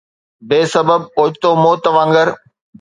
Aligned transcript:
بي 0.47 0.59
سبب 0.73 1.01
اوچتو 1.17 1.49
موت 1.63 1.83
وانگر 1.95 2.27